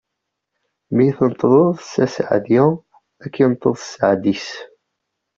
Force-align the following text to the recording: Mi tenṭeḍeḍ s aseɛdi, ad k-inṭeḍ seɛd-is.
Mi 0.95 1.05
tenṭeḍeḍ 1.17 1.77
s 1.91 1.93
aseɛdi, 2.03 2.61
ad 3.23 3.29
k-inṭeḍ 3.33 3.75
seɛd-is. 3.81 4.49